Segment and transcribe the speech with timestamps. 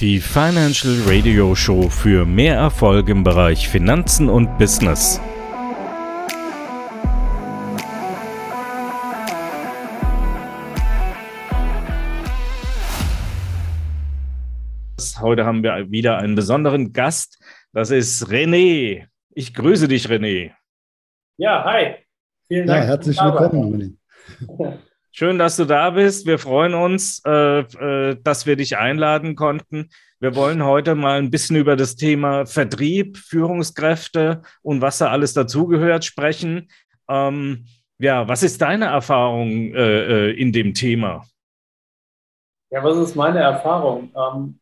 [0.00, 5.20] Die Financial Radio Show für mehr Erfolg im Bereich Finanzen und Business.
[15.20, 17.42] Heute haben wir wieder einen besonderen Gast.
[17.72, 19.08] Das ist René.
[19.30, 20.52] Ich grüße dich, René.
[21.38, 21.96] Ja, hi.
[22.46, 22.82] Vielen Dank.
[22.82, 23.98] Ja, herzlich willkommen,
[24.46, 24.78] René.
[25.10, 26.26] Schön, dass du da bist.
[26.26, 29.88] Wir freuen uns, äh, äh, dass wir dich einladen konnten.
[30.20, 35.32] Wir wollen heute mal ein bisschen über das Thema Vertrieb, Führungskräfte und was da alles
[35.32, 36.68] dazugehört sprechen.
[37.08, 37.66] Ähm,
[37.98, 41.24] ja, was ist deine Erfahrung äh, äh in dem Thema?
[42.70, 44.12] Ja, was ist meine Erfahrung?
[44.14, 44.60] Ähm,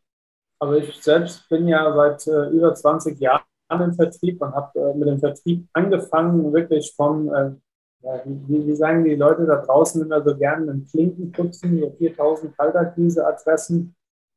[0.59, 4.97] also ich selbst bin ja seit äh, über 20 Jahren im Vertrieb und habe äh,
[4.97, 7.59] mit dem Vertrieb angefangen, wirklich von
[8.25, 12.57] wie, wie, sagen die Leute da draußen immer so gerne einen Klinken putzen, so 4000
[12.57, 13.95] Kaltakquise-Adressen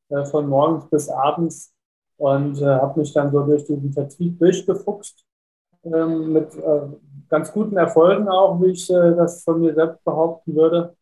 [0.09, 1.73] äh, von morgens bis abends
[2.16, 5.24] und äh, habe mich dann so durch diesen Vertrieb durchgefuchst
[5.85, 6.80] ähm, mit äh,
[7.29, 10.96] ganz guten Erfolgen auch, wie ich äh, das von mir selbst behaupten würde.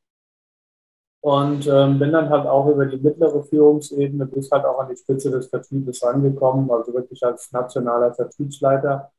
[1.21, 4.97] Und ähm, bin dann halt auch über die mittlere Führungsebene bis halt auch an die
[4.97, 9.11] Spitze des Vertriebes rangekommen, also wirklich als nationaler Vertriebsleiter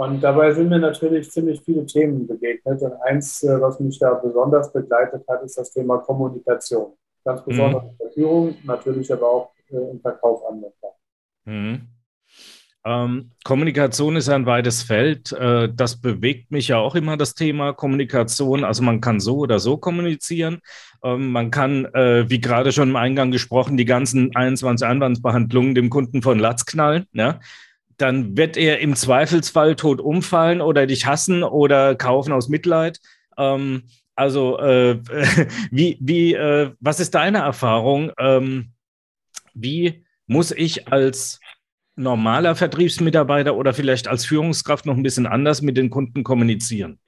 [0.00, 2.80] und dabei sind mir natürlich ziemlich viele Themen begegnet.
[2.80, 6.94] Und eins, äh, was mich da besonders begleitet hat, ist das Thema Kommunikation.
[7.22, 7.90] Ganz besonders mhm.
[7.90, 10.92] in der Führung, natürlich aber auch äh, im Verkauf anwendbar.
[11.44, 11.88] Mhm.
[12.82, 15.32] Ähm, Kommunikation ist ein weites Feld.
[15.32, 18.64] Äh, das bewegt mich ja auch immer, das Thema Kommunikation.
[18.64, 20.60] Also man kann so oder so kommunizieren.
[21.04, 25.90] Ähm, man kann, äh, wie gerade schon im Eingang gesprochen, die ganzen 21 Einwandsbehandlungen dem
[25.90, 27.04] Kunden von Latz knallen.
[27.12, 27.38] Ja?
[28.00, 33.00] Dann wird er im Zweifelsfall tot umfallen oder dich hassen oder kaufen aus Mitleid.
[33.36, 33.84] Ähm,
[34.14, 34.98] also, äh,
[35.70, 38.12] wie, wie, äh, was ist deine Erfahrung?
[38.18, 38.72] Ähm,
[39.54, 41.40] wie muss ich als
[41.96, 46.98] normaler Vertriebsmitarbeiter oder vielleicht als Führungskraft noch ein bisschen anders mit den Kunden kommunizieren?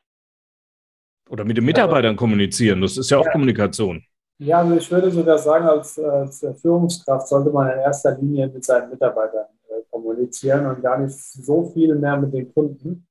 [1.28, 2.82] Oder mit den Mitarbeitern kommunizieren?
[2.82, 3.32] Das ist ja auch ja.
[3.32, 4.04] Kommunikation.
[4.38, 8.64] Ja, also ich würde sogar sagen, als, als Führungskraft sollte man in erster Linie mit
[8.64, 9.46] seinen Mitarbeitern
[9.92, 13.06] kommunizieren und gar nicht so viel mehr mit den Kunden,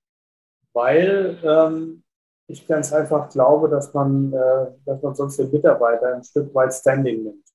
[0.73, 2.03] weil ähm,
[2.47, 6.73] ich ganz einfach glaube, dass man, äh, dass man sonst den Mitarbeiter ein Stück weit
[6.73, 7.45] Standing nimmt.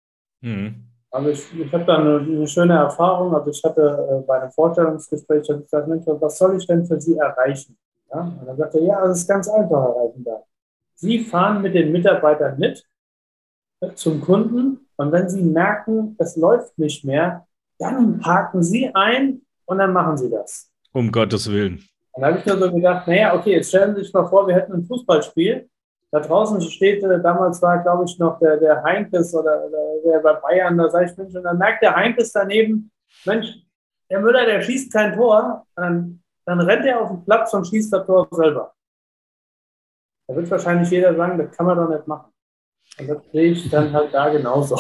[0.40, 0.86] Mhm.
[1.10, 3.34] Also ich, ich habe da eine, eine, schöne Erfahrung.
[3.34, 7.16] Also ich hatte äh, bei einem Vorstellungsgespräch gesagt, Mensch, was soll ich denn für Sie
[7.16, 7.76] erreichen?
[8.12, 8.20] Ja?
[8.20, 10.42] Und dann sagte er, ja, das ist ganz einfach erreichen da.
[10.94, 12.86] Sie fahren mit den Mitarbeitern mit
[13.94, 17.46] zum Kunden und wenn Sie merken, es läuft nicht mehr,
[17.78, 20.70] dann haken Sie ein und dann machen Sie das.
[20.92, 21.82] Um Gottes Willen.
[22.14, 24.54] Dann habe ich mir so gedacht, naja, okay, jetzt stellen Sie sich mal vor, wir
[24.54, 25.68] hätten ein Fußballspiel.
[26.10, 30.20] Da draußen steht, äh, damals war, glaube ich, noch der, der Heinkes oder, oder der
[30.20, 32.90] bei Bayern, da sage ich, Mensch, und dann merkt der Heinkes daneben,
[33.24, 33.58] Mensch,
[34.08, 37.92] der Müller, der schießt kein Tor, dann, dann rennt er auf den Platz und schießt
[37.92, 38.72] das Tor selber.
[40.28, 42.32] Da wird wahrscheinlich jeder sagen, das kann man doch nicht machen.
[42.98, 44.78] Und das sehe ich dann halt da genauso.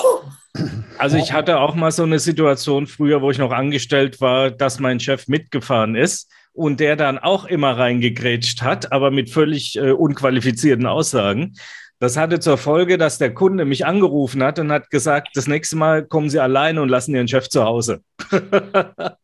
[0.96, 4.80] Also ich hatte auch mal so eine Situation früher, wo ich noch angestellt war, dass
[4.80, 9.90] mein Chef mitgefahren ist und der dann auch immer reingegrätscht hat, aber mit völlig äh,
[9.90, 11.56] unqualifizierten Aussagen.
[11.98, 15.76] Das hatte zur Folge, dass der Kunde mich angerufen hat und hat gesagt, das nächste
[15.76, 18.00] Mal kommen Sie alleine und lassen Ihren Chef zu Hause.
[18.32, 19.16] ja,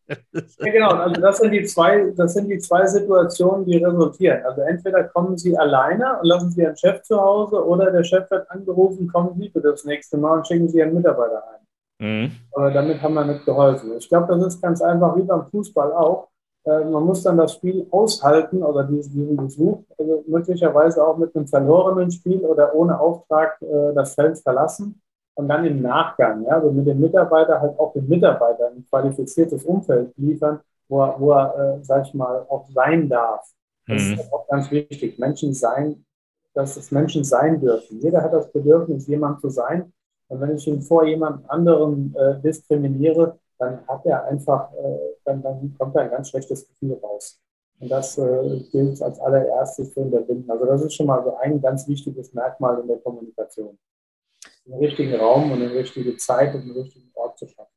[0.59, 0.89] genau.
[0.89, 4.43] Also das sind die zwei, das sind die zwei Situationen, die resultieren.
[4.43, 8.29] Also entweder kommen Sie alleine und lassen Sie Ihren Chef zu Hause oder der Chef
[8.31, 11.63] wird angerufen, kommen Sie für das nächste Mal und schicken Sie Ihren Mitarbeiter ein.
[12.03, 12.31] Mhm.
[12.53, 13.91] Aber damit haben wir nicht geholfen.
[13.97, 16.29] Ich glaube, das ist ganz einfach wie beim Fußball auch.
[16.65, 21.47] Äh, man muss dann das Spiel aushalten oder diesen, Besuch, also möglicherweise auch mit einem
[21.47, 25.01] verlorenen Spiel oder ohne Auftrag äh, das Feld verlassen
[25.35, 29.63] und dann im Nachgang, ja, also mit dem Mitarbeiter halt auch den Mitarbeiter ein qualifiziertes
[29.65, 33.45] Umfeld liefern, wo er, wo er äh, sag ich mal, auch sein darf.
[33.87, 34.13] Das mhm.
[34.13, 35.19] ist auch ganz wichtig.
[35.19, 36.05] Menschen sein,
[36.53, 37.99] dass es Menschen sein dürfen.
[37.99, 39.91] Jeder hat das Bedürfnis, jemand zu sein.
[40.27, 45.41] Und wenn ich ihn vor jemand anderem äh, diskriminiere, dann hat er einfach, äh, dann,
[45.41, 47.39] dann kommt da ein ganz schlechtes Gefühl raus.
[47.79, 50.49] Und das äh, gilt als allererstes zu unterbinden.
[50.49, 53.77] Also das ist schon mal so ein ganz wichtiges Merkmal in der Kommunikation.
[54.65, 57.69] Den richtigen Raum und eine richtige Zeit und einen richtigen Ort zu schaffen.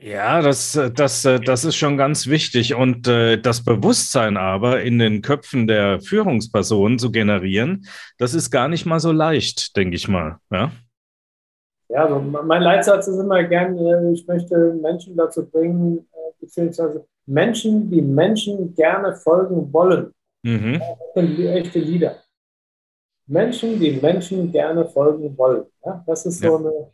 [0.00, 2.74] Ja, das, das, das ist schon ganz wichtig.
[2.74, 7.84] Und äh, das Bewusstsein aber in den Köpfen der Führungspersonen zu generieren,
[8.16, 10.38] das ist gar nicht mal so leicht, denke ich mal.
[10.52, 10.70] Ja?
[11.88, 17.06] Ja, also mein Leitsatz ist immer gern, äh, ich möchte Menschen dazu bringen, äh, beziehungsweise
[17.26, 20.12] Menschen, die Menschen gerne folgen wollen.
[20.42, 20.80] Mhm.
[20.80, 22.16] Das sind echte Lieder.
[23.26, 25.64] Menschen, die Menschen gerne folgen wollen.
[25.84, 26.56] Ja, das ist so ja.
[26.56, 26.86] eine, äh,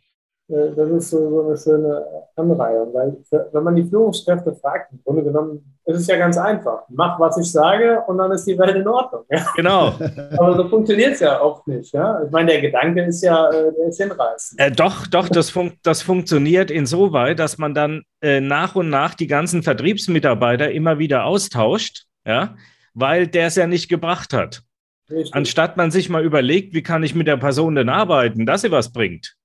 [0.47, 2.05] das ist so, so eine schöne
[2.35, 3.17] Anreihung, weil
[3.51, 6.83] wenn man die Führungskräfte fragt, im Grunde genommen, ist es ja ganz einfach.
[6.89, 9.23] Mach, was ich sage und dann ist die Welt in Ordnung.
[9.29, 9.43] Ja?
[9.55, 9.87] Genau.
[10.37, 11.91] Aber so funktioniert es ja oft nicht.
[11.93, 12.21] Ja?
[12.23, 14.61] Ich meine, der Gedanke ist ja, äh, der ist hinreißend.
[14.61, 19.15] Äh, doch, doch, das, fun das funktioniert insoweit, dass man dann äh, nach und nach
[19.15, 22.55] die ganzen Vertriebsmitarbeiter immer wieder austauscht, ja,
[22.93, 24.61] weil der es ja nicht gebracht hat.
[25.09, 25.33] Richtig.
[25.33, 28.71] Anstatt man sich mal überlegt, wie kann ich mit der Person denn arbeiten, dass sie
[28.71, 29.35] was bringt.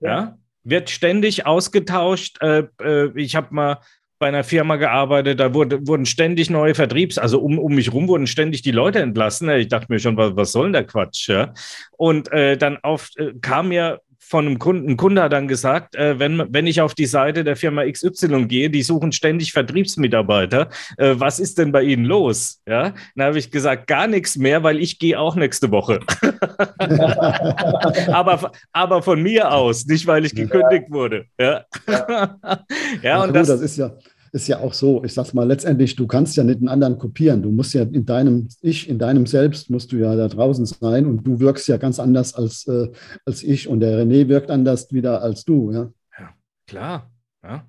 [0.00, 0.38] Ja.
[0.64, 2.42] Wird ständig ausgetauscht.
[2.42, 3.78] Äh, äh, ich habe mal
[4.18, 8.08] bei einer Firma gearbeitet, da wurde, wurden ständig neue Vertriebs, also um, um mich rum
[8.08, 9.50] wurden ständig die Leute entlassen.
[9.50, 11.28] Ich dachte mir schon, was, was soll denn der Quatsch?
[11.28, 11.52] Ja?
[11.98, 15.94] Und äh, dann auf, äh, kam mir von einem Kunden, ein Kunde hat dann gesagt,
[15.94, 20.68] äh, wenn, wenn ich auf die Seite der Firma XY gehe, die suchen ständig Vertriebsmitarbeiter.
[20.96, 22.60] Äh, was ist denn bei Ihnen los?
[22.66, 26.00] Ja, dann habe ich gesagt, gar nichts mehr, weil ich gehe auch nächste Woche.
[28.12, 31.26] aber, aber von mir aus, nicht weil ich gekündigt wurde.
[31.38, 32.38] Ja, ja.
[33.02, 33.92] ja und das, das ist ja
[34.36, 37.42] ist ja auch so, ich sag's mal, letztendlich, du kannst ja nicht einen anderen kopieren.
[37.42, 41.06] Du musst ja in deinem Ich, in deinem Selbst musst du ja da draußen sein
[41.06, 42.92] und du wirkst ja ganz anders als, äh,
[43.24, 45.90] als ich und der René wirkt anders wieder als du, ja.
[46.18, 46.34] Ja,
[46.68, 47.10] klar.
[47.42, 47.66] Ja.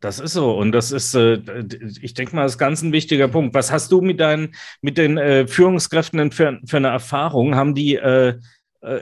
[0.00, 0.52] Das ist so.
[0.56, 1.40] Und das ist, äh,
[2.00, 3.54] ich denke mal, das ist ganz ein wichtiger Punkt.
[3.54, 7.54] Was hast du mit deinen, mit den äh, Führungskräften denn für, für eine Erfahrung?
[7.54, 8.38] Haben die, äh,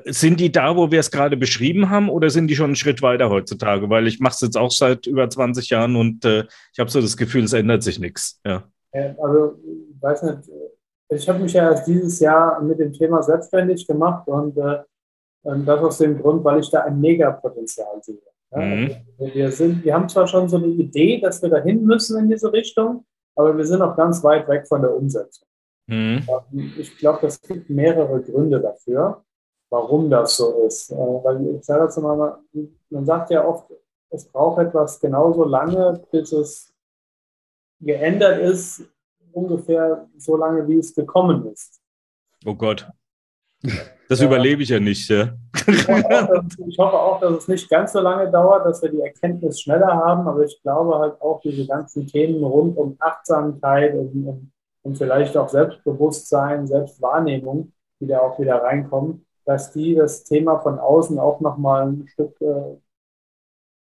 [0.07, 3.01] sind die da, wo wir es gerade beschrieben haben, oder sind die schon einen Schritt
[3.01, 3.89] weiter heutzutage?
[3.89, 7.01] Weil ich mache es jetzt auch seit über 20 Jahren und äh, ich habe so
[7.01, 8.41] das Gefühl, es ändert sich nichts.
[8.45, 8.65] Ja.
[8.93, 10.39] Also, ich weiß nicht,
[11.11, 14.79] ich habe mich ja erst dieses Jahr mit dem Thema selbstständig gemacht und äh,
[15.45, 18.19] das aus dem Grund, weil ich da ein Megapotenzial sehe.
[18.51, 18.97] Ja, mhm.
[19.19, 22.31] also wir, sind, wir haben zwar schon so eine Idee, dass wir dahin müssen in
[22.31, 23.05] diese Richtung,
[23.37, 25.47] aber wir sind noch ganz weit weg von der Umsetzung.
[25.87, 26.25] Mhm.
[26.79, 29.23] Ich glaube, das gibt mehrere Gründe dafür
[29.71, 30.91] warum das so ist.
[30.91, 32.39] Äh, weil ich sage dazu mal,
[32.91, 33.71] man sagt ja oft,
[34.11, 36.75] es braucht etwas genauso lange, bis es
[37.81, 38.83] geändert ist,
[39.33, 41.81] ungefähr so lange, wie es gekommen ist.
[42.45, 42.89] Oh Gott.
[44.11, 44.27] Das ja.
[44.27, 45.07] überlebe ich ja nicht.
[45.11, 45.35] Ja.
[45.67, 48.89] Ich, hoffe auch, ich hoffe auch, dass es nicht ganz so lange dauert, dass wir
[48.89, 53.95] die Erkenntnis schneller haben, aber ich glaube halt auch diese ganzen Themen rund um Achtsamkeit
[53.95, 60.25] und, und, und vielleicht auch Selbstbewusstsein, Selbstwahrnehmung, die da auch wieder reinkommen, dass die das
[60.25, 62.77] Thema von außen auch nochmal ein Stück äh,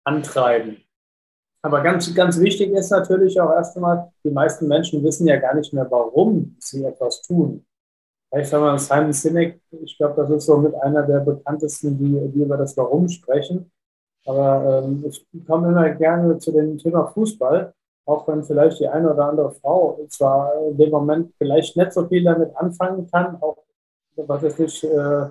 [0.04, 0.84] antreiben.
[1.62, 5.54] Aber ganz, ganz wichtig ist natürlich auch erst einmal, die meisten Menschen wissen ja gar
[5.54, 7.64] nicht mehr, warum sie etwas tun.
[8.36, 12.32] Ich sage mal, Simon Sinek, ich glaube, das ist so mit einer der bekanntesten, die,
[12.32, 13.72] die über das Warum sprechen.
[14.26, 17.72] Aber ähm, ich komme immer gerne zu dem Thema Fußball,
[18.08, 22.08] auch wenn vielleicht die eine oder andere Frau zwar in dem Moment vielleicht nicht so
[22.08, 23.58] viel damit anfangen kann, auch
[24.16, 25.30] was ist nicht, äh,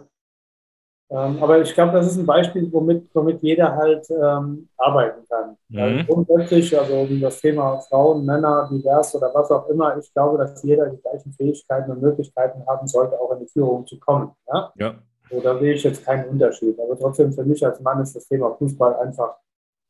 [1.13, 5.57] ähm, aber ich glaube, das ist ein Beispiel, womit, womit jeder halt ähm, arbeiten kann.
[5.69, 6.07] Mhm.
[6.07, 10.63] grundsätzlich, also um das Thema Frauen, Männer, divers oder was auch immer, ich glaube, dass
[10.63, 14.31] jeder die gleichen Fähigkeiten und Möglichkeiten haben sollte, auch in die Führung zu kommen.
[14.53, 14.73] Ja.
[14.77, 14.95] ja.
[15.31, 16.79] So, da sehe ich jetzt keinen Unterschied.
[16.79, 19.37] Aber trotzdem für mich als Mann ist das Thema Fußball einfach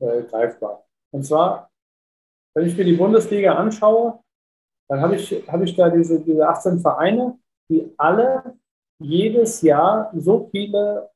[0.01, 0.85] äh, greifbar.
[1.13, 1.71] Und zwar,
[2.55, 4.21] wenn ich mir die Bundesliga anschaue,
[4.89, 7.39] dann habe ich, hab ich da diese, diese 18 Vereine,
[7.69, 8.55] die alle
[9.01, 11.11] jedes Jahr so viele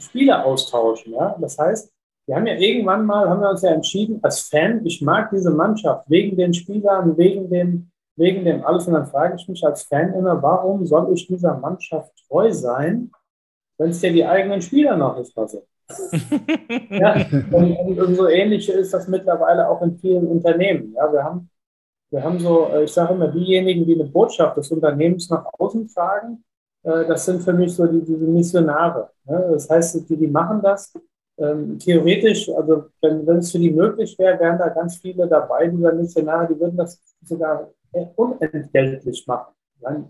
[0.00, 1.12] Spieler austauschen.
[1.14, 1.36] Ja?
[1.40, 1.92] Das heißt,
[2.26, 5.50] wir haben ja irgendwann mal, haben wir uns ja entschieden, als Fan, ich mag diese
[5.50, 8.86] Mannschaft wegen den Spielern, wegen dem, wegen dem alles.
[8.86, 13.10] Und dann frage ich mich als Fan immer, warum soll ich dieser Mannschaft treu sein,
[13.78, 15.62] wenn es ja die eigenen Spieler noch nicht sind?
[16.90, 17.14] ja,
[17.50, 20.92] und, und, und, so ähnlich ist das mittlerweile auch in vielen Unternehmen.
[20.92, 21.48] Ja, wir haben,
[22.10, 25.88] wir haben so, äh, ich sage immer, diejenigen, die eine Botschaft des Unternehmens nach außen
[25.88, 26.44] tragen,
[26.82, 29.10] äh, das sind für mich so die, diese Missionare.
[29.24, 29.48] Ne?
[29.52, 30.92] Das heißt, die, die machen das.
[31.38, 35.68] Ähm, theoretisch, also wenn, wenn es für die möglich wäre, wären da ganz viele dabei,
[35.68, 37.70] dieser Missionare, die würden das sogar
[38.16, 39.54] unentgeltlich machen.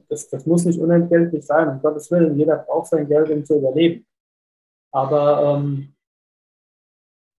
[0.09, 2.38] Das, das muss nicht unentgeltlich sein, um Gottes Willen.
[2.38, 4.07] Jeder braucht sein Geld, um zu überleben.
[4.90, 5.93] Aber ähm,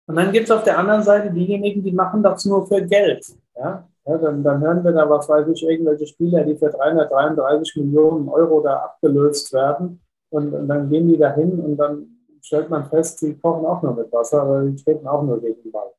[0.09, 3.27] und dann gibt es auf der anderen Seite diejenigen, die machen das nur für Geld.
[3.55, 3.87] Ja?
[4.09, 8.27] Ja, dann, dann hören wir da, was weiß ich, irgendwelche Spieler, die für 333 Millionen
[8.31, 10.01] Euro da abgelöst werden.
[10.31, 12.07] Und, und dann gehen die da hin und dann
[12.41, 15.63] stellt man fest, die kochen auch nur mit Wasser, aber die treten auch nur gegen
[15.63, 15.93] den Ball.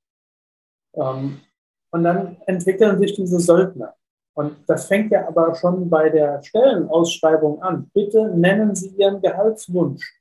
[0.96, 1.39] Ähm,
[1.92, 3.94] und dann entwickeln sich diese Söldner.
[4.34, 7.92] Und das fängt ja aber schon bei der Stellenausschreibung an.
[7.94, 10.19] Bitte nennen Sie Ihren Gehaltswunsch.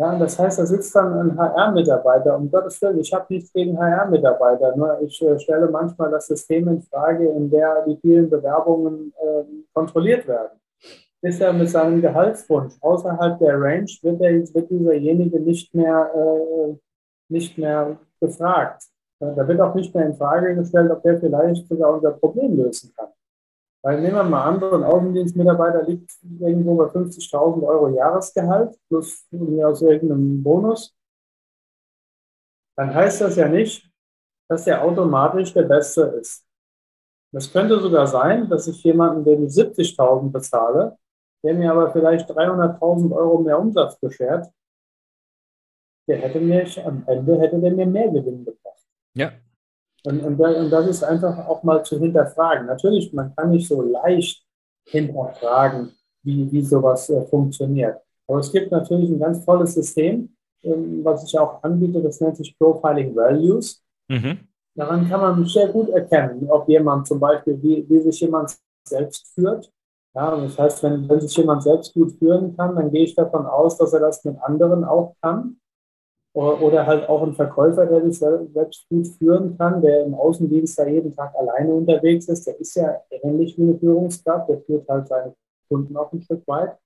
[0.00, 2.34] Ja, das heißt, da sitzt dann ein HR-Mitarbeiter.
[2.34, 6.68] Um Gottes Willen, ich habe nichts gegen HR-Mitarbeiter, nur ich äh, stelle manchmal das System
[6.68, 10.58] in Frage, in der die vielen Bewerbungen äh, kontrolliert werden.
[11.20, 16.76] ist er mit seinem Gehaltswunsch außerhalb der Range, wird, er, wird dieserjenige nicht mehr, äh,
[17.28, 18.84] nicht mehr gefragt.
[19.18, 22.90] Da wird auch nicht mehr in Frage gestellt, ob der vielleicht sogar unser Problem lösen
[22.96, 23.08] kann.
[23.82, 29.26] Weil nehmen wir mal an, so ein Außendienstmitarbeiter liegt irgendwo bei 50.000 Euro Jahresgehalt plus
[29.64, 30.94] aus irgendeinem Bonus.
[32.76, 33.90] Dann heißt das ja nicht,
[34.48, 36.46] dass der automatisch der Beste ist.
[37.32, 40.98] Es könnte sogar sein, dass ich jemanden, den ich 70.000 bezahle,
[41.42, 44.52] der mir aber vielleicht 300.000 Euro mehr Umsatz beschert,
[46.08, 48.84] der hätte mir, am Ende hätte der mir mehr Gewinn gebracht.
[49.14, 49.32] Ja.
[50.04, 52.66] Und, und, und das ist einfach auch mal zu hinterfragen.
[52.66, 54.44] Natürlich, man kann nicht so leicht
[54.86, 55.92] hinterfragen,
[56.22, 57.98] wie, wie sowas äh, funktioniert.
[58.26, 62.36] Aber es gibt natürlich ein ganz tolles System, ähm, was ich auch anbiete, das nennt
[62.36, 63.82] sich Profiling Values.
[64.08, 64.38] Mhm.
[64.74, 69.34] Daran kann man sehr gut erkennen, ob jemand zum Beispiel, wie, wie sich jemand selbst
[69.34, 69.70] führt.
[70.14, 73.46] Ja, das heißt, wenn, wenn sich jemand selbst gut führen kann, dann gehe ich davon
[73.46, 75.59] aus, dass er das mit anderen auch kann.
[76.32, 80.86] Oder halt auch ein Verkäufer, der sich selbst gut führen kann, der im Außendienst da
[80.86, 85.08] jeden Tag alleine unterwegs ist, der ist ja ähnlich wie eine Führungskraft, der führt halt
[85.08, 85.34] seine
[85.68, 86.76] Kunden auch ein Stück weit.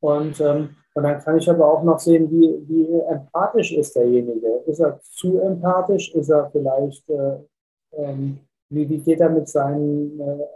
[0.00, 4.62] Und, ähm, und dann kann ich aber auch noch sehen, wie, wie empathisch ist derjenige.
[4.66, 6.14] Ist er zu empathisch?
[6.14, 7.36] Ist er vielleicht, äh,
[7.92, 10.46] ähm, wie, wie geht er mit seinen äh,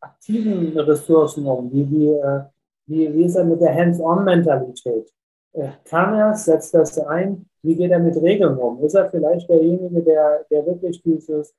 [0.00, 1.72] aktiven Ressourcen um?
[1.72, 2.42] Wie, wie, äh,
[2.86, 5.12] wie, wie ist er mit der Hands-on-Mentalität?
[5.54, 7.46] Äh, kann er, setzt das ein?
[7.62, 8.82] Wie geht er mit Regeln um?
[8.82, 11.54] Ist er vielleicht derjenige, der, der wirklich dieses,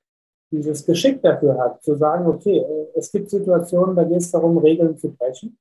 [0.50, 4.58] dieses Geschick dafür hat, zu sagen, okay, äh, es gibt Situationen, da geht es darum,
[4.58, 5.56] Regeln zu brechen,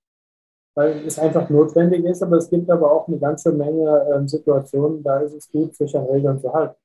[0.75, 5.03] weil es einfach notwendig ist, aber es gibt aber auch eine ganze Menge äh, Situationen,
[5.03, 6.75] da ist es gut, sich an Regeln zu halten.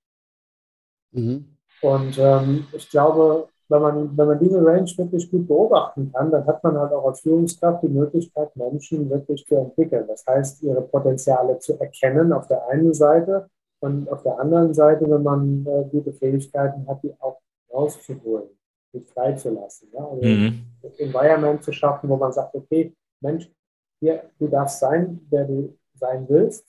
[1.13, 1.57] Mhm.
[1.81, 6.47] Und ähm, ich glaube, wenn man, wenn man diese Range wirklich gut beobachten kann, dann
[6.47, 10.07] hat man halt auch als Führungskraft die Möglichkeit, Menschen wirklich zu entwickeln.
[10.09, 13.49] Das heißt, ihre Potenziale zu erkennen auf der einen Seite
[13.81, 17.41] und auf der anderen Seite, wenn man äh, gute Fähigkeiten hat, die auch
[17.73, 18.49] rauszuholen,
[18.93, 19.89] sich freizulassen.
[19.93, 20.07] Ja?
[20.07, 20.63] Also mhm.
[20.83, 23.51] das Environment zu schaffen, wo man sagt, okay, Mensch,
[24.01, 26.65] hier, du darfst sein, wer du sein willst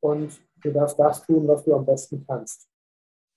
[0.00, 2.68] und du darfst das tun, was du am besten kannst.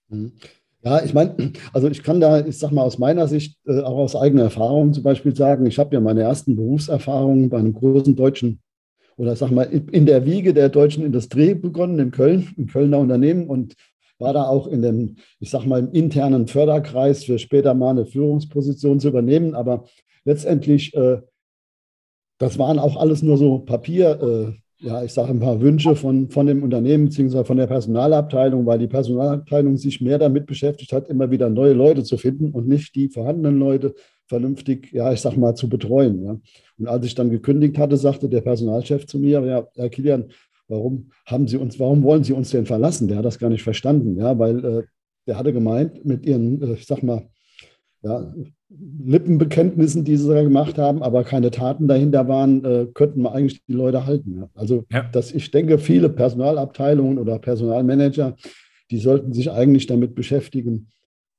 [0.10, 0.34] Mhm.
[0.82, 1.36] Ja, ich meine,
[1.74, 4.94] also ich kann da, ich sag mal aus meiner Sicht, äh, auch aus eigener Erfahrung
[4.94, 8.62] zum Beispiel sagen, ich habe ja meine ersten Berufserfahrungen bei einem großen deutschen
[9.18, 13.48] oder sag mal in der Wiege der deutschen Industrie begonnen in Köln, im Kölner Unternehmen
[13.48, 13.76] und
[14.18, 18.06] war da auch in dem, ich sag mal, im internen Förderkreis für später mal eine
[18.06, 19.56] Führungsposition zu übernehmen.
[19.56, 19.86] Aber
[20.24, 21.22] letztendlich, äh,
[22.38, 26.30] das waren auch alles nur so Papier, äh, ja, ich sage ein paar Wünsche von,
[26.30, 27.44] von dem Unternehmen bzw.
[27.44, 32.04] von der Personalabteilung, weil die Personalabteilung sich mehr damit beschäftigt hat, immer wieder neue Leute
[32.04, 33.94] zu finden und nicht die vorhandenen Leute
[34.28, 36.24] vernünftig, ja, ich sag mal, zu betreuen.
[36.24, 36.40] Ja.
[36.78, 40.30] Und als ich dann gekündigt hatte, sagte der Personalchef zu mir, ja, Herr Kilian,
[40.70, 43.08] warum haben Sie uns, warum wollen Sie uns denn verlassen?
[43.10, 44.84] Der hat das gar nicht verstanden, ja, weil äh,
[45.28, 47.28] der hatte gemeint, mit ihren, äh, ich sag mal,
[48.02, 48.34] ja,
[48.70, 53.66] Lippenbekenntnissen, die sie da gemacht haben, aber keine Taten dahinter waren, äh, könnten wir eigentlich
[53.66, 54.38] die Leute halten.
[54.38, 54.50] Ja.
[54.54, 55.04] Also ja.
[55.04, 58.36] dass ich denke, viele Personalabteilungen oder Personalmanager,
[58.92, 60.90] die sollten sich eigentlich damit beschäftigen,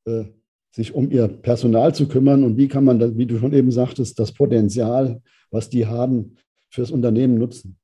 [0.06, 0.24] äh,
[0.72, 3.70] sich um ihr Personal zu kümmern und wie kann man, das, wie du schon eben
[3.70, 6.36] sagtest, das Potenzial, was die haben,
[6.68, 7.76] fürs Unternehmen nutzen.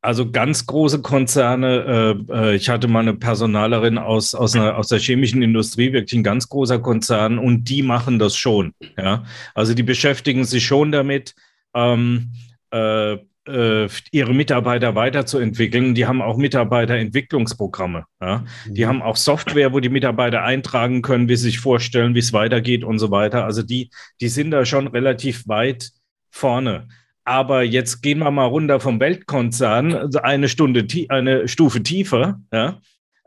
[0.00, 2.24] Also ganz große Konzerne.
[2.30, 6.18] Äh, äh, ich hatte mal eine Personalerin aus, aus, einer, aus der chemischen Industrie, wirklich
[6.18, 8.74] ein ganz großer Konzern, und die machen das schon.
[8.96, 9.24] Ja?
[9.54, 11.34] Also die beschäftigen sich schon damit,
[11.74, 12.32] ähm,
[12.70, 15.94] äh, äh, ihre Mitarbeiter weiterzuentwickeln.
[15.94, 18.04] Die haben auch Mitarbeiterentwicklungsprogramme.
[18.20, 18.44] Ja?
[18.66, 18.88] Die mhm.
[18.88, 22.84] haben auch Software, wo die Mitarbeiter eintragen können, wie sie sich vorstellen, wie es weitergeht
[22.84, 23.44] und so weiter.
[23.44, 23.90] Also die,
[24.20, 25.90] die sind da schon relativ weit
[26.30, 26.88] vorne.
[27.28, 32.80] Aber jetzt gehen wir mal runter vom Weltkonzern, also eine Stunde, eine Stufe tiefer, ja,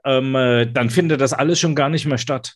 [0.04, 2.56] ähm, äh, dann findet das alles schon gar nicht mehr statt.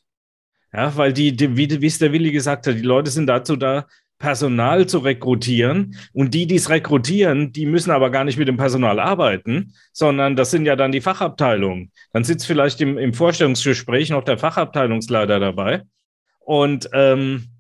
[0.73, 3.57] Ja, weil die, die wie, wie es der Willi gesagt hat, die Leute sind dazu
[3.57, 3.85] da,
[4.17, 5.95] Personal zu rekrutieren.
[6.13, 10.35] Und die, die es rekrutieren, die müssen aber gar nicht mit dem Personal arbeiten, sondern
[10.35, 11.91] das sind ja dann die Fachabteilungen.
[12.11, 15.83] Dann sitzt vielleicht im, im Vorstellungsgespräch noch der Fachabteilungsleiter dabei.
[16.39, 17.54] Und ähm,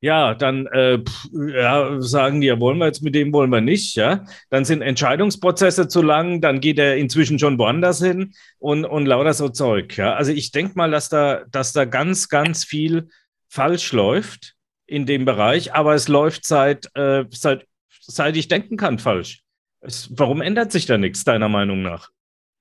[0.00, 1.02] ja, dann äh,
[1.32, 4.24] ja, sagen die, ja, wollen wir jetzt mit dem, wollen wir nicht, ja.
[4.48, 9.34] Dann sind Entscheidungsprozesse zu lang, dann geht er inzwischen schon woanders hin und, und lauter
[9.34, 10.14] so Zeug, ja.
[10.14, 13.08] Also ich denke mal, dass da, dass da ganz, ganz viel
[13.48, 14.54] falsch läuft
[14.86, 17.66] in dem Bereich, aber es läuft seit, äh, seit,
[18.00, 19.42] seit ich denken kann falsch.
[19.80, 22.10] Es, warum ändert sich da nichts, deiner Meinung nach?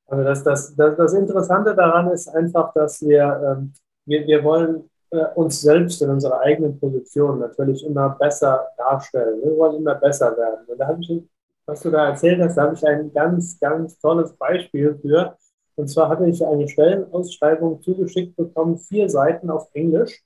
[0.08, 3.74] Also das, das, das, das Interessante daran ist einfach, dass wir, ähm,
[4.06, 9.42] wir, wir wollen äh, uns selbst in unserer eigenen Position natürlich immer besser darstellen.
[9.44, 10.66] Wir wollen immer besser werden.
[10.68, 11.24] Und da habe ich,
[11.66, 15.36] was du da erzählt hast, da habe ich ein ganz, ganz tolles Beispiel für.
[15.76, 20.24] Und zwar hatte ich eine Stellenausschreibung zugeschickt bekommen, vier Seiten auf Englisch.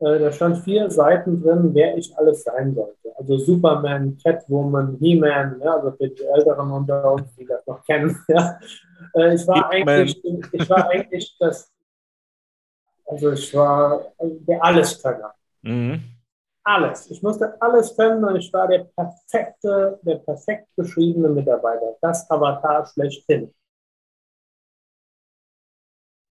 [0.00, 3.16] Äh, da stand vier Seiten drin, wer ich alles sein sollte.
[3.16, 8.18] Also Superman, Catwoman, He-Man, ja, also für die Älteren unter uns, die das noch kennen.
[8.28, 8.58] Ja.
[9.14, 10.22] Äh, ich, war eigentlich,
[10.52, 11.70] ich war eigentlich das
[13.06, 15.34] also ich war der Alleskönner.
[15.62, 16.02] Mhm.
[16.64, 17.10] Alles.
[17.10, 21.96] Ich musste alles können und ich war der perfekte, der perfekt beschriebene Mitarbeiter.
[22.00, 23.54] Das Avatar schlechthin.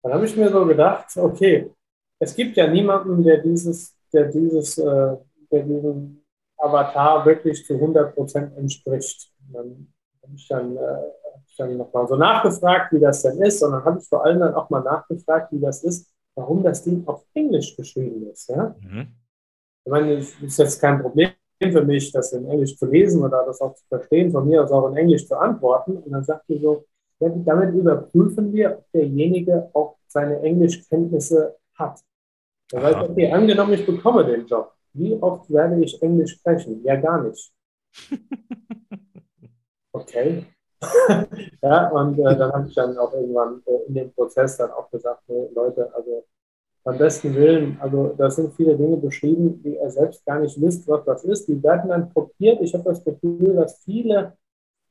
[0.03, 1.71] Dann habe ich mir so gedacht, okay,
[2.19, 5.17] es gibt ja niemanden, der dieses, der dieses, äh,
[5.53, 6.25] der diesem
[6.57, 9.33] Avatar wirklich zu 100% entspricht.
[9.53, 9.93] Dann
[10.23, 11.11] habe ich dann, äh,
[11.57, 13.63] dann nochmal so nachgefragt, wie das denn ist.
[13.63, 16.85] Und dann habe ich vor allem dann auch mal nachgefragt, wie das ist, warum das
[16.85, 18.49] Ding auf Englisch geschrieben ist.
[18.49, 18.77] Ja?
[18.81, 19.09] Mhm.
[19.85, 23.45] Ich meine, es ist jetzt kein Problem für mich, das in Englisch zu lesen oder
[23.47, 25.97] das auch zu verstehen, von mir aus auch in Englisch zu antworten.
[25.97, 26.85] Und dann sagt ihr so,
[27.21, 32.01] ja, damit überprüfen wir, ob derjenige auch seine Englischkenntnisse hat.
[32.71, 34.73] Da weiß ich, okay, angenommen, ich bekomme den Job.
[34.93, 36.83] Wie oft werde ich Englisch sprechen?
[36.85, 37.53] Ja, gar nicht.
[39.97, 40.45] Okay.
[41.63, 44.91] ja, und äh, dann habe ich dann auch irgendwann äh, in dem Prozess dann auch
[44.91, 46.25] gesagt, nee, Leute, also
[46.85, 50.87] beim besten Willen, also da sind viele Dinge beschrieben, die er selbst gar nicht wisst,
[50.87, 51.49] was das ist.
[51.49, 52.61] Die werden dann kopiert.
[52.61, 54.35] Ich habe das Gefühl, dass viele,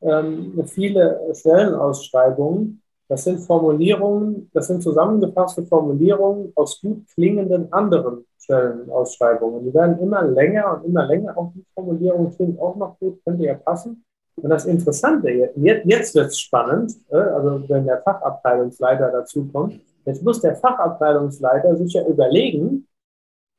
[0.02, 9.64] ähm, viele Stellenausschreibungen, das sind Formulierungen, das sind zusammengefasste Formulierungen aus gut klingenden anderen Stellenausschreibungen.
[9.64, 11.38] Die werden immer länger und immer länger.
[11.38, 14.04] Auch die Formulierung klingt auch noch gut, könnte ja passen.
[14.36, 19.80] Und das Interessante, jetzt, jetzt wird es spannend, äh, also wenn der Fachabteilungsleiter dazu kommt,
[20.06, 22.88] jetzt muss der Fachabteilungsleiter sich ja überlegen,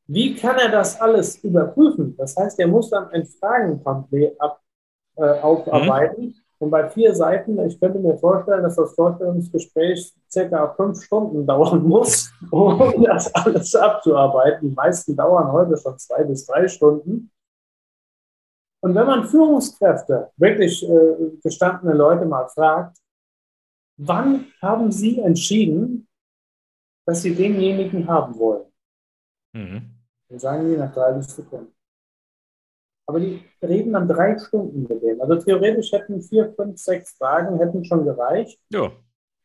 [0.08, 2.14] wie kann er das alles überprüfen?
[2.16, 4.60] Das heißt, er muss dann ein Fragenpamphlet ab,
[5.16, 6.26] äh, aufarbeiten.
[6.26, 6.34] Mhm.
[6.58, 11.82] Und bei vier Seiten, ich könnte mir vorstellen, dass das Vorstellungsgespräch circa fünf Stunden dauern
[11.82, 14.68] muss, um das alles abzuarbeiten.
[14.68, 17.30] Die meisten dauern heute schon zwei bis drei Stunden.
[18.86, 22.96] Und wenn man Führungskräfte, wirklich äh, gestandene Leute mal fragt,
[23.96, 26.06] wann haben sie entschieden,
[27.04, 28.72] dass sie denjenigen haben wollen?
[29.52, 29.90] Mhm.
[30.28, 31.74] Dann sagen die nach 30 Sekunden.
[33.08, 35.20] Aber die reden dann drei Stunden mit dem.
[35.20, 38.60] Also theoretisch hätten vier, fünf, sechs Fragen hätten schon gereicht.
[38.70, 38.92] Ja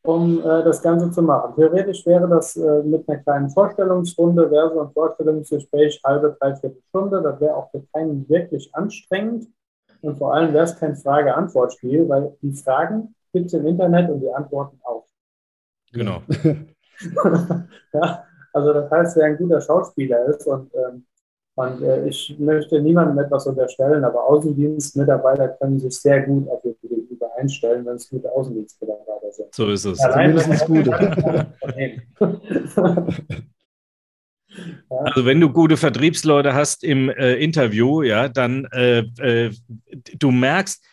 [0.02, 1.54] um äh, das Ganze zu machen.
[1.54, 7.22] Theoretisch wäre das äh, mit einer kleinen Vorstellungsrunde, wäre so ein Vorstellungsgespräch halbe, dreiviertel Stunde.
[7.22, 9.48] Das wäre auch für keinen wirklich anstrengend.
[10.00, 14.20] Und vor allem wäre es kein Frage-Antwort-Spiel, weil die Fragen gibt es im Internet und
[14.20, 15.06] die Antworten auch.
[15.92, 16.22] Genau.
[17.92, 21.06] ja, also das heißt, wer ein guter Schauspieler ist und ähm,
[21.54, 26.74] und äh, ich möchte niemandem etwas unterstellen, aber Außendienstmitarbeiter können sich sehr gut auf ihr
[26.80, 27.01] Gegenüber
[27.42, 29.54] einstellen, wenn es gute Außendienstmitarbeiter sind.
[29.54, 30.00] So ist es.
[30.00, 30.88] Allein Zumindest gut.
[35.06, 39.50] Also wenn du gute Vertriebsleute hast im äh, Interview, ja, dann äh, äh
[40.18, 40.84] du merkst,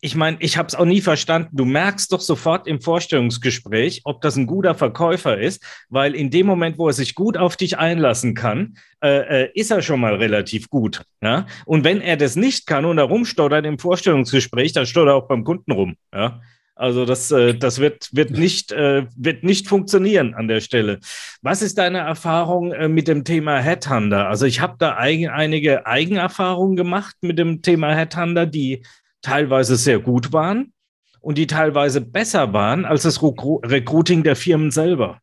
[0.00, 1.50] ich meine, ich habe es auch nie verstanden.
[1.52, 6.46] Du merkst doch sofort im Vorstellungsgespräch, ob das ein guter Verkäufer ist, weil in dem
[6.46, 10.14] Moment, wo er sich gut auf dich einlassen kann, äh, äh, ist er schon mal
[10.14, 11.02] relativ gut.
[11.22, 11.46] Ja?
[11.64, 15.28] Und wenn er das nicht kann und er rumstottert im Vorstellungsgespräch, dann stottert er auch
[15.28, 15.96] beim Kunden rum.
[16.14, 16.40] Ja?
[16.74, 21.00] Also das, äh, das wird, wird, nicht, äh, wird nicht funktionieren an der Stelle.
[21.42, 24.28] Was ist deine Erfahrung äh, mit dem Thema Headhunter?
[24.28, 28.82] Also ich habe da eigen, einige Eigenerfahrungen gemacht mit dem Thema Headhunter, die
[29.22, 30.72] teilweise sehr gut waren
[31.20, 35.20] und die teilweise besser waren als das Recruiting der Firmen selber.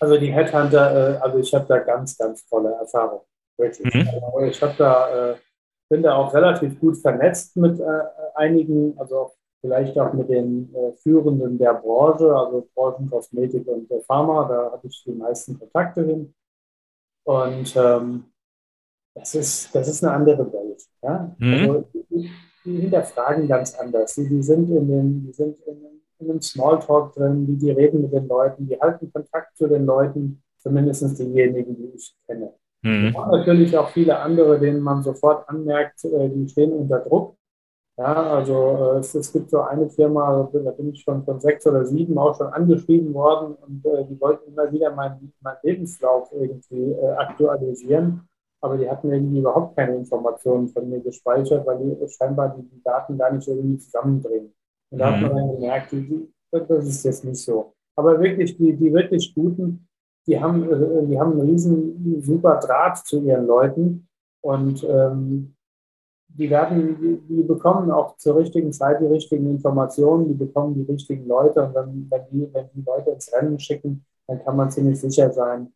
[0.00, 3.24] Also die Headhunter, äh, also ich habe da ganz, ganz tolle Erfahrungen.
[3.56, 3.94] Wirklich.
[3.94, 4.08] Mhm.
[4.08, 5.36] Also ich habe da, äh,
[5.88, 7.84] bin da auch relativ gut vernetzt mit äh,
[8.34, 14.88] einigen, also vielleicht auch mit den Führenden der Branche, also Branchenkosmetik und Pharma, da habe
[14.88, 16.34] ich die meisten Kontakte hin.
[17.24, 18.24] Und ähm,
[19.14, 20.82] das, ist, das ist eine andere Welt.
[21.02, 21.32] Ja?
[21.38, 21.54] Mhm.
[21.54, 21.84] Also,
[22.64, 24.14] die hinterfragen ganz anders.
[24.14, 25.76] Die, die sind, in, den, die sind in,
[26.18, 29.86] in einem Smalltalk drin, die, die reden mit den Leuten, die halten Kontakt zu den
[29.86, 32.52] Leuten, zumindest diejenigen, die ich kenne.
[32.82, 33.12] Mhm.
[33.12, 37.36] Gibt natürlich auch viele andere, denen man sofort anmerkt, äh, die stehen unter Druck.
[37.98, 41.66] Ja, also äh, es, es, gibt so eine Firma, da bin ich schon von sechs
[41.66, 46.32] oder sieben auch schon angeschrieben worden und äh, die wollten immer wieder meinen mein Lebenslauf
[46.32, 48.26] irgendwie äh, aktualisieren
[48.62, 52.82] aber die hatten irgendwie überhaupt keine Informationen von mir gespeichert, weil die scheinbar die, die
[52.82, 54.54] Daten gar nicht irgendwie zusammenbringen.
[54.90, 55.14] Und da mhm.
[55.14, 55.36] hat man mhm.
[55.36, 55.94] dann gemerkt,
[56.52, 57.72] das ist jetzt nicht so.
[57.96, 59.88] Aber wirklich, die, die wirklich guten,
[60.26, 64.06] die haben, äh, die haben einen riesen super Draht zu ihren Leuten
[64.42, 65.54] und ähm,
[66.28, 70.90] die werden, die, die, bekommen auch zur richtigen Zeit die richtigen Informationen, die bekommen die
[70.90, 74.70] richtigen Leute und wenn, wenn, die, wenn die Leute ins Rennen schicken, dann kann man
[74.70, 75.72] ziemlich sicher sein,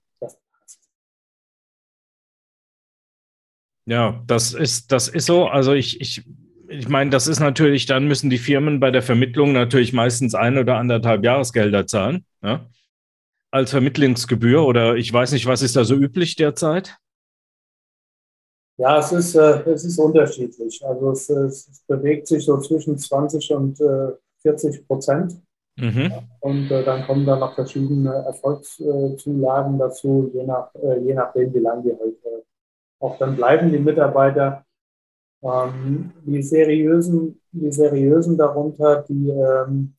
[3.86, 5.46] Ja, das ist, das ist so.
[5.46, 6.24] Also ich, ich,
[6.68, 10.58] ich meine, das ist natürlich, dann müssen die Firmen bei der Vermittlung natürlich meistens ein
[10.58, 12.24] oder anderthalb Jahresgelder zahlen.
[12.42, 12.66] Ja?
[13.52, 16.96] Als Vermittlungsgebühr oder ich weiß nicht, was ist da so üblich derzeit?
[18.78, 20.84] Ja, es ist, äh, es ist unterschiedlich.
[20.84, 25.40] Also es, es, bewegt sich so zwischen 20 und äh, 40 Prozent.
[25.76, 26.12] Mhm.
[26.40, 31.58] Und äh, dann kommen da noch verschiedene Erfolgszulagen dazu, je, nach, äh, je nachdem, wie
[31.58, 32.16] lange die halt
[33.00, 34.64] auch dann bleiben, die Mitarbeiter.
[35.42, 39.94] Ähm, die, seriösen, die seriösen darunter, die, ähm,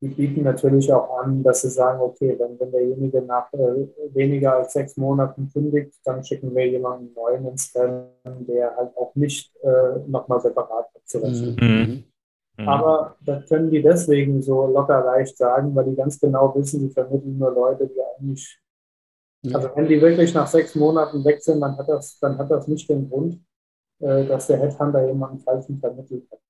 [0.00, 4.56] die bieten natürlich auch an, dass sie sagen, okay, wenn, wenn derjenige nach äh, weniger
[4.56, 9.52] als sechs Monaten kündigt, dann schicken wir jemanden neuen ins Rennen, der halt auch nicht
[9.62, 11.56] äh, nochmal separat abzurechnen.
[11.60, 12.04] Mhm.
[12.58, 12.68] Mhm.
[12.68, 16.90] Aber das können die deswegen so locker leicht sagen, weil die ganz genau wissen, sie
[16.90, 18.60] vermitteln nur Leute, die eigentlich,
[19.52, 22.66] also wenn die wirklich nach sechs Monaten weg sind, dann hat das, dann hat das
[22.68, 23.40] nicht den Grund,
[24.00, 26.40] äh, dass der Headhunter jemanden falschen vermittelt hat.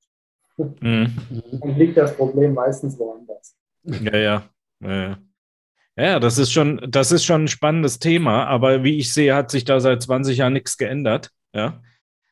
[0.81, 1.13] Mhm.
[1.61, 3.57] Dann liegt das Problem meistens woanders.
[3.85, 4.43] Ja, ja.
[4.81, 5.19] ja.
[5.97, 9.51] Ja, das ist schon, das ist schon ein spannendes Thema, aber wie ich sehe, hat
[9.51, 11.31] sich da seit 20 Jahren nichts geändert.
[11.53, 11.83] Ja.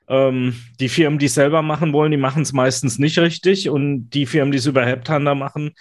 [0.08, 4.10] Ähm, die Firmen, die es selber machen wollen, die machen es meistens nicht richtig und
[4.10, 5.72] die Firmen, die es über Headhunter machen,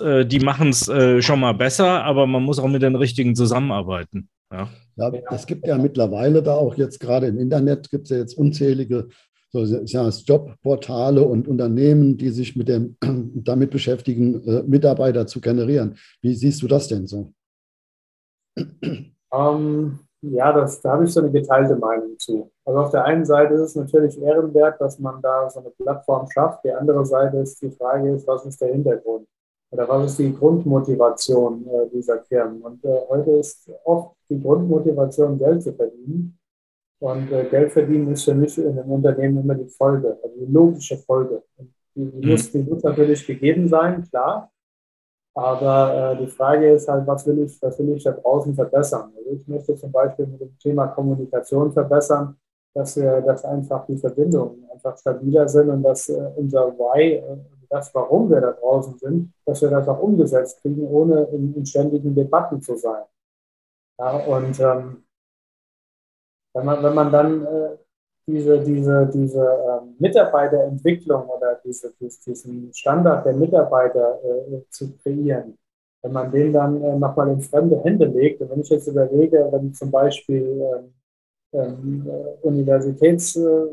[0.00, 3.34] äh, die machen es äh, schon mal besser, aber man muss auch mit den richtigen
[3.34, 4.28] zusammenarbeiten.
[4.52, 4.68] Ja.
[4.96, 8.36] ja, es gibt ja mittlerweile da auch jetzt gerade im Internet gibt es ja jetzt
[8.36, 9.08] unzählige
[9.52, 12.96] so, ja, Jobportale und Unternehmen, die sich mit dem,
[13.34, 15.96] damit beschäftigen, äh, Mitarbeiter zu generieren.
[16.22, 17.32] Wie siehst du das denn so?
[19.30, 22.50] Um, ja, das, da habe ich so eine geteilte Meinung zu.
[22.64, 26.26] Also auf der einen Seite ist es natürlich ehrenwert, dass man da so eine Plattform
[26.30, 26.64] schafft.
[26.64, 29.26] Die andere Seite ist die Frage, ist, was ist der Hintergrund?
[29.72, 32.60] Oder was ist die Grundmotivation äh, dieser Firmen?
[32.60, 36.38] Und äh, heute ist oft die Grundmotivation, Geld zu verdienen.
[37.00, 40.52] Und äh, Geld verdienen ist für mich in einem Unternehmen immer die Folge, also die
[40.52, 41.42] logische Folge.
[41.94, 44.50] Die, die, muss, die muss natürlich gegeben sein, klar.
[45.34, 49.10] Aber äh, die Frage ist halt, was will ich, was will ich da draußen verbessern?
[49.16, 52.36] Also ich möchte zum Beispiel mit dem Thema Kommunikation verbessern,
[52.74, 57.36] dass wir, dass einfach die Verbindungen einfach stabiler sind und dass äh, unser Why, äh,
[57.72, 61.64] das, warum wir da draußen sind, dass wir das auch umgesetzt kriegen, ohne in, in
[61.64, 63.04] ständigen Debatten zu sein.
[63.98, 65.04] Ja, und ähm,
[66.54, 67.76] wenn man, wenn man dann äh,
[68.26, 75.58] diese, diese, diese ähm, Mitarbeiterentwicklung oder diese, diesen Standard der Mitarbeiter äh, zu kreieren,
[76.02, 79.48] wenn man den dann äh, nochmal in fremde Hände legt, und wenn ich jetzt überlege,
[79.50, 80.94] wenn zum Beispiel ähm,
[81.54, 83.66] ähm, äh, Universitäts äh,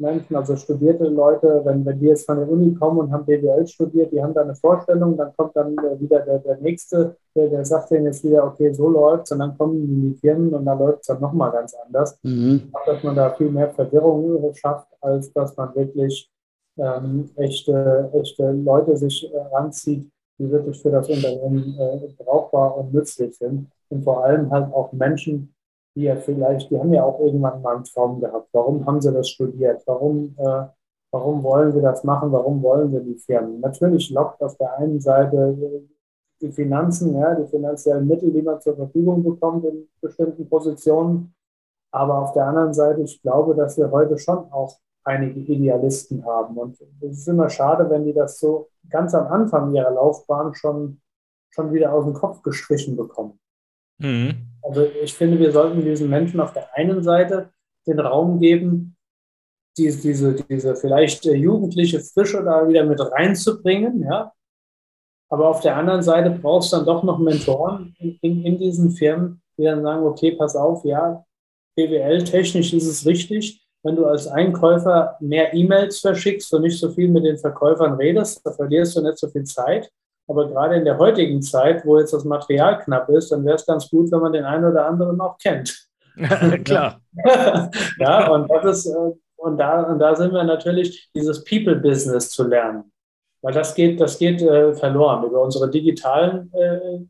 [0.00, 3.66] Menschen, also studierte Leute, wenn, wenn die jetzt von der Uni kommen und haben BWL
[3.66, 7.48] studiert, die haben da eine Vorstellung, dann kommt dann äh, wieder der, der Nächste, der,
[7.48, 10.54] der sagt denen jetzt wieder, okay, so läuft und dann kommen die in die Firmen
[10.54, 12.18] und dann läuft es dann nochmal ganz anders.
[12.22, 12.72] Mhm.
[12.86, 16.30] Dass man da viel mehr Verwirrung schafft, als dass man wirklich
[16.78, 20.08] ähm, echte, echte Leute sich äh, ranzieht,
[20.38, 23.68] die wirklich für das Unternehmen äh, brauchbar und nützlich sind.
[23.88, 25.54] Und vor allem halt auch Menschen,
[25.98, 28.48] die ja vielleicht, die haben ja auch irgendwann mal einen Traum gehabt.
[28.52, 29.82] Warum haben sie das studiert?
[29.84, 30.66] Warum, äh,
[31.10, 32.30] warum wollen sie das machen?
[32.30, 33.58] Warum wollen sie die Firmen?
[33.58, 35.82] Natürlich lockt auf der einen Seite
[36.40, 41.34] die Finanzen, ja, die finanziellen Mittel, die man zur Verfügung bekommt in bestimmten Positionen.
[41.90, 46.56] Aber auf der anderen Seite, ich glaube, dass wir heute schon auch einige Idealisten haben.
[46.58, 51.00] Und es ist immer schade, wenn die das so ganz am Anfang ihrer Laufbahn schon,
[51.50, 53.40] schon wieder aus dem Kopf gestrichen bekommen.
[53.98, 54.47] Mhm.
[54.62, 57.50] Also ich finde, wir sollten diesen Menschen auf der einen Seite
[57.86, 58.96] den Raum geben,
[59.76, 64.32] diese, diese, diese vielleicht äh, jugendliche Frische da wieder mit reinzubringen, ja.
[65.30, 68.90] Aber auf der anderen Seite brauchst du dann doch noch Mentoren in, in, in diesen
[68.90, 71.24] Firmen, die dann sagen, okay, pass auf, ja,
[71.76, 77.08] BWL-technisch ist es richtig, wenn du als Einkäufer mehr E-Mails verschickst und nicht so viel
[77.08, 79.90] mit den Verkäufern redest, da verlierst du nicht so viel Zeit.
[80.28, 83.66] Aber gerade in der heutigen Zeit, wo jetzt das Material knapp ist, dann wäre es
[83.66, 85.88] ganz gut, wenn man den einen oder anderen auch kennt.
[86.64, 87.00] Klar.
[87.98, 92.46] ja, und das ist, äh, und da, und da sind wir natürlich, dieses People-Business zu
[92.46, 92.92] lernen.
[93.40, 97.00] Weil das geht, das geht äh, verloren über unsere digitalen äh,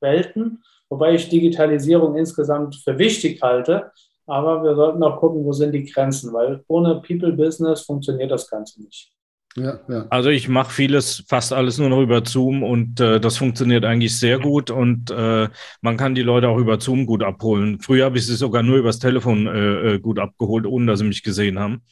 [0.00, 3.92] Welten, wobei ich Digitalisierung insgesamt für wichtig halte.
[4.26, 8.82] Aber wir sollten auch gucken, wo sind die Grenzen, weil ohne People-Business funktioniert das Ganze
[8.82, 9.15] nicht.
[9.56, 10.06] Ja, ja.
[10.10, 14.18] Also ich mache vieles, fast alles nur noch über Zoom und äh, das funktioniert eigentlich
[14.18, 15.48] sehr gut und äh,
[15.80, 17.80] man kann die Leute auch über Zoom gut abholen.
[17.80, 21.06] Früher habe ich sie sogar nur übers Telefon äh, äh gut abgeholt, ohne dass sie
[21.06, 21.82] mich gesehen haben.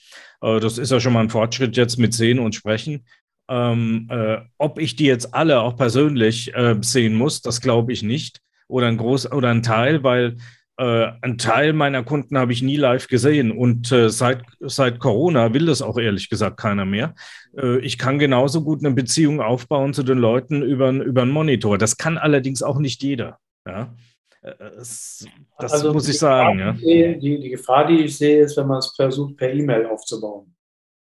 [0.42, 3.06] Äh, das ist ja schon mal ein Fortschritt jetzt mit Sehen und Sprechen.
[3.48, 8.40] Ähm, äh, ob ich die jetzt alle auch persönlich sehen muss, das glaube ich nicht.
[8.68, 10.36] Oder ein Groß oder ein Teil, weil
[10.76, 15.54] äh, ein Teil meiner Kunden habe ich nie live gesehen und äh, seit, seit Corona
[15.54, 17.14] will das auch ehrlich gesagt keiner mehr.
[17.56, 21.78] Äh, ich kann genauso gut eine Beziehung aufbauen zu den Leuten über, über einen Monitor.
[21.78, 23.38] Das kann allerdings auch nicht jeder.
[23.66, 23.94] Ja?
[24.42, 25.24] Äh, das,
[25.58, 26.58] das also muss ich sagen.
[26.58, 26.72] ja.
[26.72, 30.54] die, die Gefahr, die ich sehe, ist, wenn man es versucht, per E-Mail aufzubauen.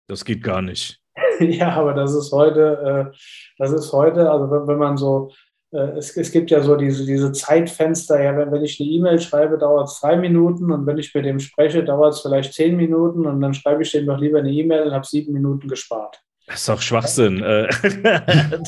[0.09, 0.99] Das geht gar nicht.
[1.41, 3.17] ja, aber das ist heute, äh,
[3.59, 7.05] das ist heute, also wenn, wenn man so äh, es, es, gibt ja so diese,
[7.05, 10.99] diese Zeitfenster, ja, wenn, wenn ich eine E-Mail schreibe, dauert es drei Minuten und wenn
[10.99, 14.19] ich mit dem spreche, dauert es vielleicht zehn Minuten und dann schreibe ich dem doch
[14.19, 16.23] lieber eine E-Mail und habe sieben Minuten gespart.
[16.47, 17.43] Das ist doch Schwachsinn.
[17.43, 17.69] Äh,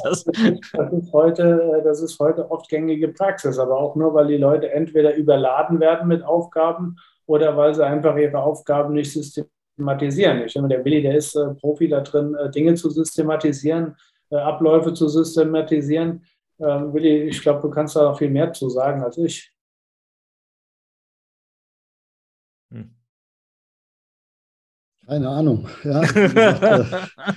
[0.04, 4.26] das, das, ist heute, äh, das ist heute oft gängige Praxis, aber auch nur, weil
[4.26, 10.42] die Leute entweder überladen werden mit Aufgaben oder weil sie einfach ihre Aufgaben nicht systematisieren.
[10.44, 13.96] Ich finde, der Willi, der ist Profi da drin, Dinge zu systematisieren,
[14.30, 16.24] Abläufe zu systematisieren.
[16.60, 19.52] Ähm, Willi, ich glaube, du kannst da noch viel mehr zu sagen als ich.
[22.72, 22.94] Hm.
[25.06, 25.68] Keine Ahnung.
[25.84, 26.02] Ja.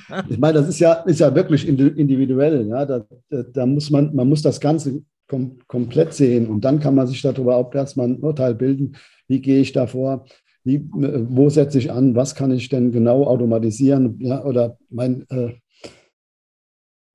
[0.10, 2.68] Äh, ich meine, das ist ja, ist ja wirklich individuell.
[2.68, 2.86] Ja.
[2.86, 7.08] Da, da muss man, man muss das Ganze kom komplett sehen und dann kann man
[7.08, 8.96] sich darüber auch erstmal ein Urteil bilden,
[9.28, 10.26] wie gehe ich da vor,
[10.64, 15.26] wie, äh, wo setze ich an, was kann ich denn genau automatisieren, ja, oder mein,
[15.30, 15.54] äh,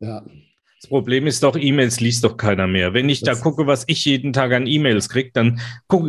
[0.00, 0.24] ja,
[0.80, 2.94] das Problem ist doch, E-Mails liest doch keiner mehr.
[2.94, 5.60] Wenn ich das da gucke, was ich jeden Tag an E-Mails kriege, dann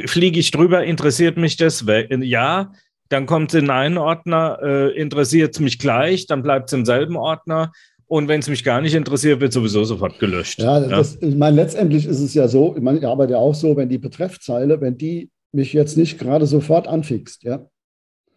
[0.06, 1.84] fliege ich drüber, interessiert mich das?
[2.22, 2.72] Ja,
[3.10, 6.86] dann kommt es in einen Ordner, äh, interessiert es mich gleich, dann bleibt es im
[6.86, 7.72] selben Ordner.
[8.06, 10.60] Und wenn es mich gar nicht interessiert, wird sowieso sofort gelöscht.
[10.60, 11.28] Ja, das, ja.
[11.28, 13.90] ich meine, letztendlich ist es ja so, ich, meine, ich arbeite ja auch so, wenn
[13.90, 17.68] die Betreffzeile, wenn die mich jetzt nicht gerade sofort anfixt, ja,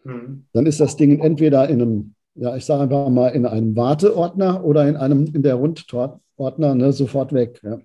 [0.04, 0.46] mhm.
[0.52, 4.64] dann ist das Ding entweder in einem, ja, ich sage einfach mal, in einem Warteordner
[4.64, 7.60] oder in einem in der Rundtor Ordner ne, sofort weg.
[7.62, 7.78] Ja.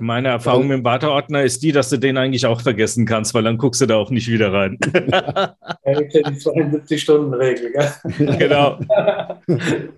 [0.00, 3.34] Meine Erfahrung also, mit dem Warteordner ist die, dass du den eigentlich auch vergessen kannst,
[3.34, 4.78] weil dann guckst du da auch nicht wieder rein.
[4.94, 7.72] ja, die 72-Stunden-Regel,
[8.38, 8.78] Genau.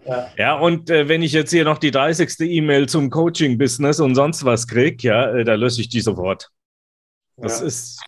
[0.07, 0.29] ja.
[0.39, 2.41] ja, und äh, wenn ich jetzt hier noch die 30.
[2.41, 6.49] E-Mail zum Coaching-Business und sonst was kriege, ja, äh, da lösche ich die sofort.
[7.37, 7.67] Das ja.
[7.67, 8.01] ist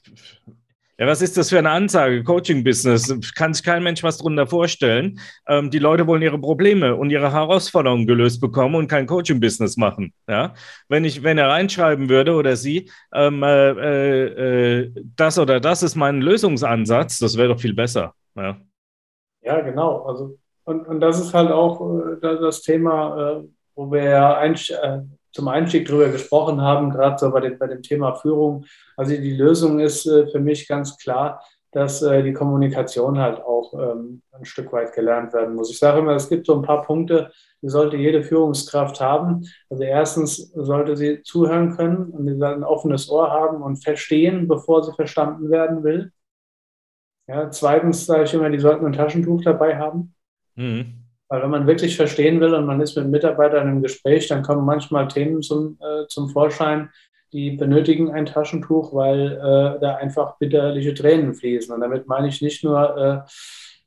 [1.03, 2.23] ja, was ist das für eine Ansage?
[2.23, 3.35] Coaching-Business.
[3.35, 5.19] Kann sich kein Mensch was darunter vorstellen.
[5.49, 10.15] Ähm, die Leute wollen ihre Probleme und ihre Herausforderungen gelöst bekommen und kein Coaching-Business machen.
[10.29, 10.55] Ja?
[10.88, 15.97] Wenn, ich, wenn er reinschreiben würde oder sie, ähm, äh, äh, das oder das ist
[15.97, 18.15] mein Lösungsansatz, das wäre doch viel besser.
[18.37, 18.59] Ja,
[19.41, 20.05] ja genau.
[20.05, 25.01] Also, und, und das ist halt auch äh, das Thema, äh, wo wir ja äh,
[25.33, 28.64] zum Einstieg darüber gesprochen haben, gerade so bei dem, bei dem Thema Führung.
[28.97, 31.42] Also die Lösung ist äh, für mich ganz klar,
[31.73, 35.71] dass äh, die Kommunikation halt auch ähm, ein Stück weit gelernt werden muss.
[35.71, 39.49] Ich sage immer, es gibt so ein paar Punkte, die sollte jede Führungskraft haben.
[39.71, 44.92] Also erstens sollte sie zuhören können und ein offenes Ohr haben und verstehen, bevor sie
[44.92, 46.12] verstanden werden will.
[47.27, 50.14] Ja, zweitens sage ich immer, die sollten ein Taschentuch dabei haben.
[50.57, 51.02] Mhm.
[51.33, 54.66] Weil wenn man wirklich verstehen will und man ist mit Mitarbeitern im Gespräch, dann kommen
[54.66, 56.90] manchmal Themen zum, äh, zum Vorschein,
[57.33, 61.75] die benötigen ein Taschentuch, weil äh, da einfach bitterliche Tränen fließen.
[61.75, 63.27] Und damit meine ich nicht nur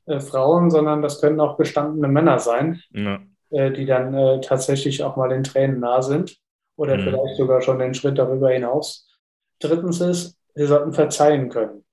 [0.08, 3.20] äh, äh Frauen, sondern das können auch gestandene Männer sein, ja.
[3.50, 6.36] Äh, die dann äh, tatsächlich auch mal den Tränen nah sind
[6.74, 7.02] oder mhm.
[7.02, 9.08] vielleicht sogar schon den Schritt darüber hinaus.
[9.60, 11.84] Drittens ist, sie sollten verzeihen können.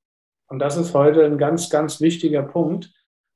[0.48, 2.90] Und das ist heute ein ganz, ganz wichtiger Punkt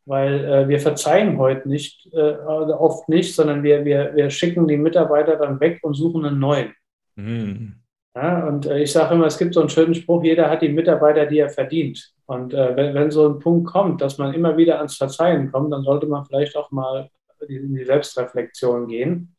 [0.08, 4.78] weil äh, wir verzeihen heute nicht, äh, oft nicht, sondern wir, wir, wir schicken die
[4.78, 6.74] Mitarbeiter dann weg und suchen einen neuen.
[7.15, 7.76] Mhm.
[8.15, 10.70] Ja, und äh, ich sage immer, es gibt so einen schönen Spruch, jeder hat die
[10.70, 12.13] Mitarbeiter, die er verdient.
[12.26, 15.72] Und äh, wenn, wenn so ein Punkt kommt, dass man immer wieder ans Verzeihen kommt,
[15.74, 17.10] dann sollte man vielleicht auch mal
[17.48, 19.36] in die Selbstreflexion gehen,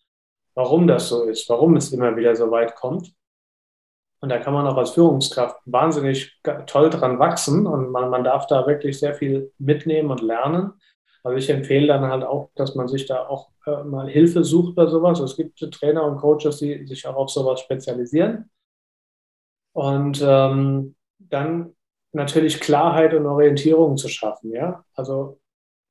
[0.55, 3.13] warum das so ist, warum es immer wieder so weit kommt.
[4.21, 8.47] Und da kann man auch als Führungskraft wahnsinnig toll dran wachsen und man, man darf
[8.49, 10.73] da wirklich sehr viel mitnehmen und lernen.
[11.23, 14.75] Also ich empfehle dann halt auch, dass man sich da auch äh, mal Hilfe sucht
[14.75, 15.21] bei sowas.
[15.21, 18.51] Es gibt Trainer und Coaches, die sich auch auf sowas spezialisieren.
[19.73, 21.75] Und ähm, dann
[22.13, 24.53] natürlich Klarheit und Orientierung zu schaffen.
[24.53, 24.85] Ja?
[24.95, 25.41] Also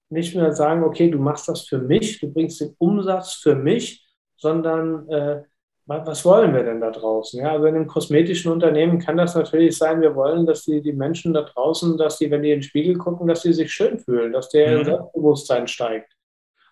[0.09, 4.05] nicht mehr sagen, okay, du machst das für mich, du bringst den Umsatz für mich,
[4.37, 5.43] sondern äh,
[5.87, 7.39] was wollen wir denn da draußen?
[7.39, 10.91] Ja, also in einem kosmetischen Unternehmen kann das natürlich sein, wir wollen, dass die, die
[10.91, 13.97] Menschen da draußen, dass die, wenn die in den Spiegel gucken, dass sie sich schön
[13.97, 14.83] fühlen, dass der mhm.
[14.83, 16.11] Selbstbewusstsein steigt.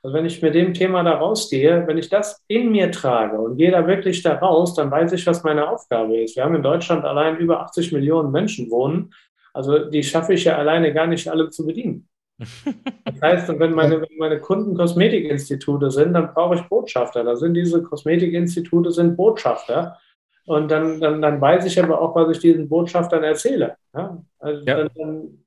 [0.03, 3.57] Also wenn ich mit dem Thema da rausgehe, wenn ich das in mir trage und
[3.57, 6.35] gehe da wirklich da raus, dann weiß ich, was meine Aufgabe ist.
[6.35, 9.13] Wir haben in Deutschland allein über 80 Millionen Menschen wohnen.
[9.53, 12.07] Also die schaffe ich ja alleine gar nicht alle zu bedienen.
[12.37, 17.23] Das heißt, wenn meine, wenn meine Kunden Kosmetikinstitute sind, dann brauche ich Botschafter.
[17.23, 19.97] Da sind diese Kosmetikinstitute sind Botschafter.
[20.45, 23.77] Und dann, dann, dann weiß ich aber auch, was ich diesen Botschaftern erzähle.
[23.93, 24.21] Ja?
[24.39, 24.77] Also ja.
[24.77, 25.45] dann, dann,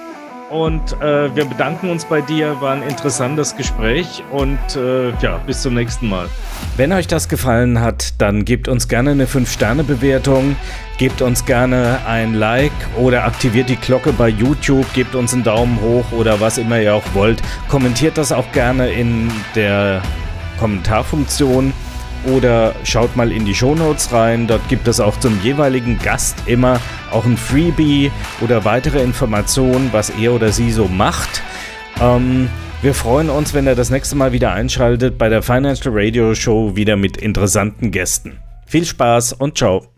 [0.49, 4.23] Und äh, wir bedanken uns bei dir, war ein interessantes Gespräch.
[4.31, 6.29] Und äh, ja, bis zum nächsten Mal.
[6.77, 10.55] Wenn euch das gefallen hat, dann gebt uns gerne eine 5-Sterne-Bewertung,
[10.97, 15.81] gebt uns gerne ein Like oder aktiviert die Glocke bei YouTube, gebt uns einen Daumen
[15.81, 17.41] hoch oder was immer ihr auch wollt.
[17.67, 20.01] Kommentiert das auch gerne in der
[20.59, 21.73] Kommentarfunktion
[22.33, 24.47] oder schaut mal in die Shownotes rein.
[24.47, 26.79] Dort gibt es auch zum jeweiligen Gast immer
[27.11, 28.11] auch ein Freebie
[28.41, 31.41] oder weitere Informationen, was er oder sie so macht.
[32.01, 32.49] Ähm,
[32.81, 36.75] wir freuen uns, wenn ihr das nächste Mal wieder einschaltet bei der Financial Radio Show
[36.75, 38.37] wieder mit interessanten Gästen.
[38.67, 39.96] Viel Spaß und ciao.